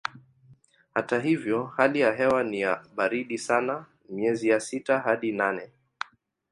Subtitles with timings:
[0.93, 5.71] Hata hivyo hali ya hewa ni ya baridi sana miezi ya sita hadi nane.